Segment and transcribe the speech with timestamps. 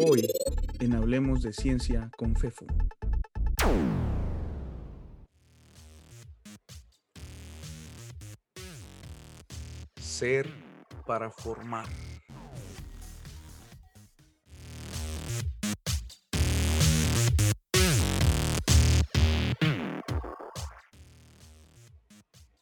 [0.00, 0.30] Hoy,
[0.78, 2.66] en Hablemos de Ciencia con FEFU.
[10.00, 10.48] Ser
[11.04, 11.86] para formar.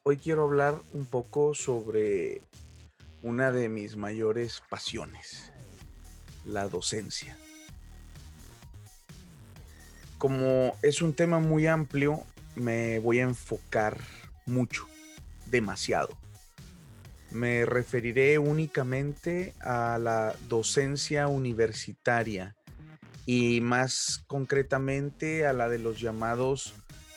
[0.04, 2.40] Hoy quiero hablar un poco sobre
[3.22, 5.52] una de mis mayores pasiones,
[6.46, 7.36] la docencia.
[10.18, 12.22] Como es un tema muy amplio,
[12.54, 13.98] me voy a enfocar
[14.46, 14.86] mucho,
[15.46, 16.16] demasiado.
[17.30, 22.56] Me referiré únicamente a la docencia universitaria
[23.26, 26.74] y más concretamente a la de los llamados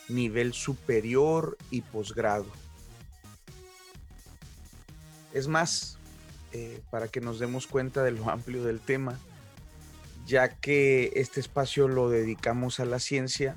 [0.10, 2.48] nivel superior y posgrado.
[5.34, 5.99] Es más,
[6.54, 9.20] eh, para que nos demos cuenta de lo amplio del tema,
[10.26, 13.56] ya que este espacio lo dedicamos a la ciencia,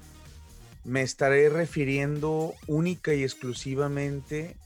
[0.85, 4.57] me estaré refiriendo única y exclusivamente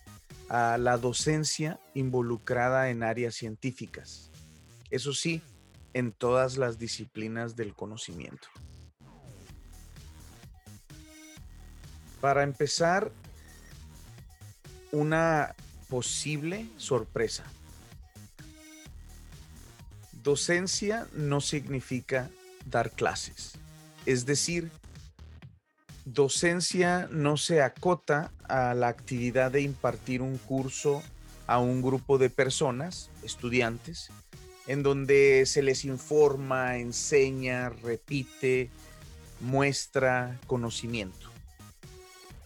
[0.48, 4.30] a la docencia involucrada en áreas científicas.
[4.90, 5.42] Eso sí,
[5.92, 8.48] en todas las disciplinas del conocimiento.
[12.20, 13.10] Para empezar,
[14.92, 15.54] una
[15.88, 17.44] posible sorpresa.
[20.26, 22.28] Docencia no significa
[22.64, 23.52] dar clases.
[24.06, 24.72] Es decir,
[26.04, 31.00] docencia no se acota a la actividad de impartir un curso
[31.46, 34.10] a un grupo de personas, estudiantes,
[34.66, 38.68] en donde se les informa, enseña, repite,
[39.38, 41.30] muestra conocimiento.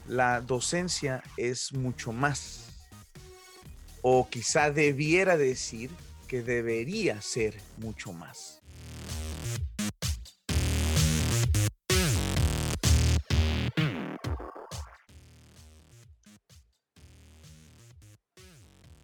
[0.07, 2.67] La docencia es mucho más
[4.03, 5.91] o quizá debiera decir
[6.31, 8.61] que debería ser mucho más.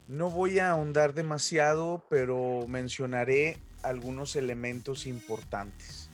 [0.06, 6.09] No voy a ahondar demasiado, pero mencionaré algunos elementos importantes.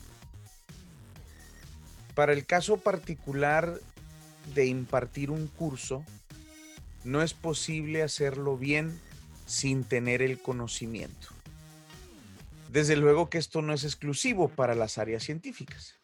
[2.15, 3.79] Para el caso particular
[4.55, 6.07] de impartir un curso,
[7.05, 8.99] no es posible hacerlo bien
[9.47, 11.29] sin tener el conocimiento.
[12.71, 15.95] Desde luego que esto no es exclusivo para las áreas científicas.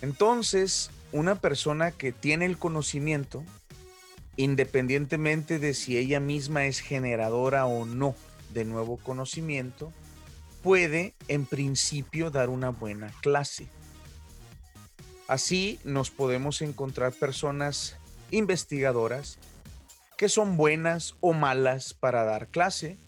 [0.00, 3.44] Entonces, una persona que tiene el conocimiento,
[4.36, 8.14] independientemente de si ella misma es generadora o no
[8.52, 9.92] de nuevo conocimiento,
[10.62, 13.68] puede en principio dar una buena clase.
[15.26, 17.96] Así nos podemos encontrar personas
[18.30, 19.38] investigadoras
[20.18, 22.98] que son buenas o malas para dar clase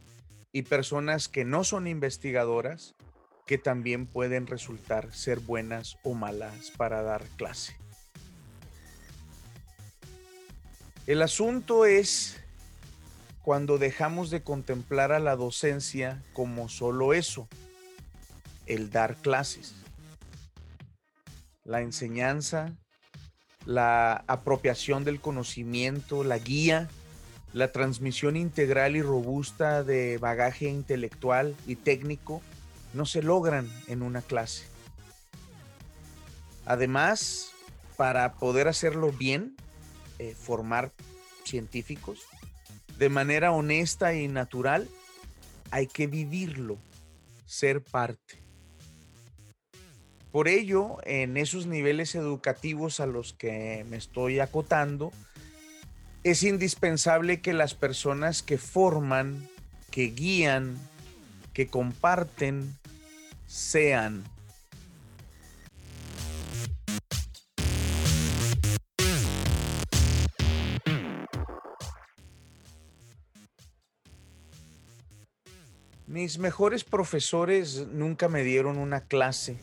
[0.53, 2.95] y personas que no son investigadoras
[3.49, 7.77] que también pueden resultar ser buenas o malas para dar clase.
[11.09, 12.41] El asunto es
[13.43, 17.49] cuando dejamos de contemplar a la docencia como solo eso,
[18.67, 19.75] el dar clases.
[21.65, 22.73] La enseñanza
[23.67, 26.89] la apropiación del conocimiento, la guía,
[27.53, 32.43] la transmisión integral y robusta de bagaje intelectual y técnico
[32.95, 34.65] no se logran en una clase.
[36.65, 37.53] Además,
[37.97, 39.57] para poder hacerlo bien,
[40.19, 40.93] eh, formar
[41.45, 42.21] científicos,
[42.99, 44.89] de manera honesta y natural,
[45.71, 46.79] hay que vivirlo,
[47.47, 48.41] ser parte.
[50.31, 55.13] Por ello, en esos niveles educativos a los que me estoy acotando,
[56.23, 59.49] es indispensable que las personas que forman,
[59.91, 60.77] que guían,
[61.55, 62.77] que comparten,
[63.47, 64.25] sean.
[76.07, 79.59] Mis mejores profesores nunca me dieron una clase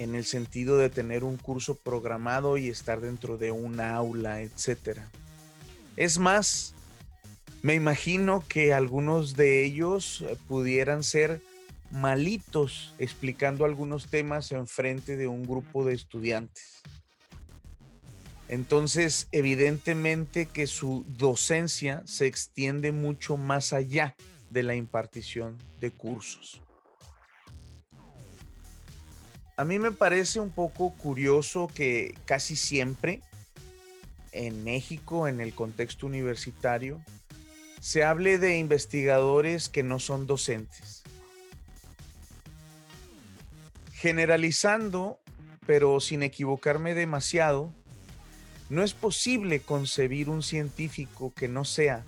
[0.00, 5.06] en el sentido de tener un curso programado y estar dentro de un aula, etcétera.
[5.94, 6.74] Es más,
[7.60, 11.42] me imagino que algunos de ellos pudieran ser
[11.90, 16.80] malitos explicando algunos temas en frente de un grupo de estudiantes.
[18.48, 24.16] Entonces, evidentemente que su docencia se extiende mucho más allá
[24.48, 26.62] de la impartición de cursos.
[29.60, 33.20] A mí me parece un poco curioso que casi siempre
[34.32, 36.98] en México, en el contexto universitario,
[37.78, 41.02] se hable de investigadores que no son docentes.
[43.92, 45.20] Generalizando,
[45.66, 47.70] pero sin equivocarme demasiado,
[48.70, 52.02] no es posible concebir un científico que no sea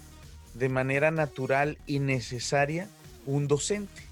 [0.55, 2.89] de manera natural y necesaria
[3.27, 4.12] un docente,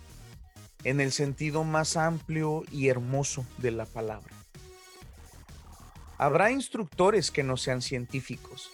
[0.85, 4.35] en el sentido más amplio y hermoso de la palabra.
[6.19, 8.71] Habrá instructores que no sean científicos,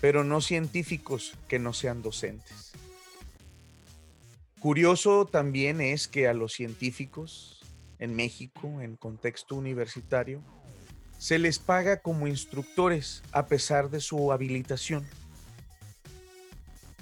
[0.00, 2.72] pero no científicos que no sean docentes.
[4.60, 7.60] Curioso también es que a los científicos
[7.98, 10.42] en México, en contexto universitario,
[11.18, 15.06] se les paga como instructores a pesar de su habilitación.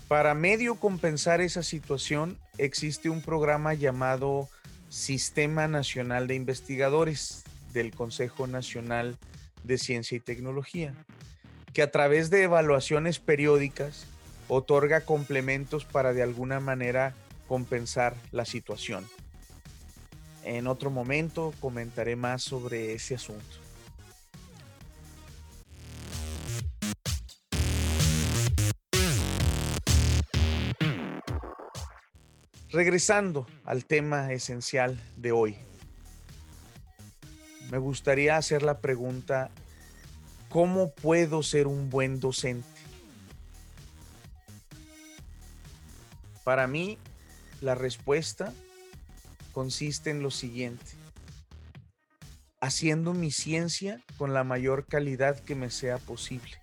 [0.07, 4.49] Para medio compensar esa situación, existe un programa llamado
[4.89, 9.17] Sistema Nacional de Investigadores del Consejo Nacional
[9.65, 10.95] de Ciencia y Tecnología,
[11.73, 14.07] que a través de evaluaciones periódicas
[14.49, 17.15] otorga complementos para de alguna manera
[17.49, 19.07] compensar la situación.
[20.45, 23.62] En otro momento comentaré más sobre ese asunto.
[32.73, 35.59] Regresando al tema esencial de hoy,
[37.71, 39.51] me gustaría hacer la pregunta,
[40.49, 42.67] ¿cómo puedo ser un buen docente?
[46.45, 46.97] Para mí,
[47.61, 48.55] la respuesta
[49.53, 50.93] consiste en lo siguiente,
[52.59, 56.62] haciendo mi ciencia con la mayor calidad que me sea posible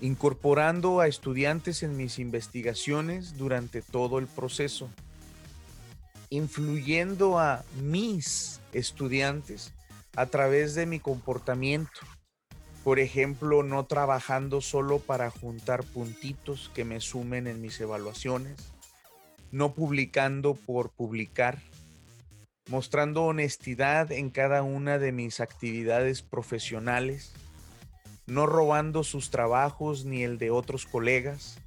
[0.00, 4.88] incorporando a estudiantes en mis investigaciones durante todo el proceso,
[6.30, 9.72] influyendo a mis estudiantes
[10.16, 12.00] a través de mi comportamiento.
[12.82, 18.56] Por ejemplo, no trabajando solo para juntar puntitos que me sumen en mis evaluaciones,
[19.52, 21.58] no publicando por publicar,
[22.70, 27.32] mostrando honestidad en cada una de mis actividades profesionales,
[28.30, 31.58] no robando sus trabajos ni el de otros colegas,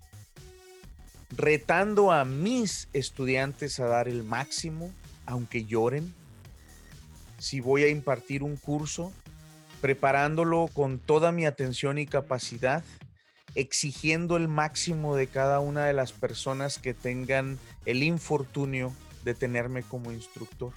[1.30, 4.90] retando a mis estudiantes a dar el máximo,
[5.26, 6.14] aunque lloren.
[7.38, 9.12] Si voy a impartir un curso,
[9.82, 12.82] preparándolo con toda mi atención y capacidad,
[13.56, 18.94] exigiendo el máximo de cada una de las personas que tengan el infortunio
[19.26, 20.72] de tenerme como instructor,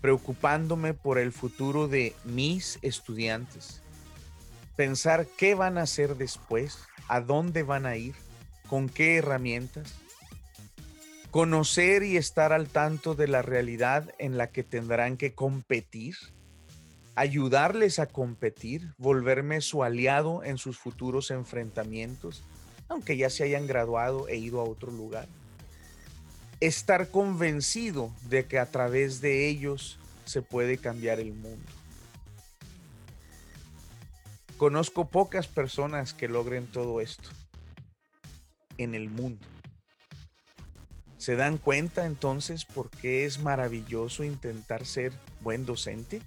[0.00, 3.80] preocupándome por el futuro de mis estudiantes,
[4.78, 6.78] pensar qué van a hacer después,
[7.08, 8.14] a dónde van a ir,
[8.68, 9.96] con qué herramientas,
[11.32, 16.14] conocer y estar al tanto de la realidad en la que tendrán que competir,
[17.16, 22.44] ayudarles a competir, volverme su aliado en sus futuros enfrentamientos,
[22.88, 25.26] aunque ya se hayan graduado e ido a otro lugar.
[26.60, 31.77] Estar convencido de que a través de ellos se puede cambiar el mundo.
[34.58, 37.30] Conozco pocas personas que logren todo esto
[38.76, 39.46] en el mundo.
[41.16, 45.12] ¿Se dan cuenta entonces por qué es maravilloso intentar ser
[45.42, 46.22] buen docente?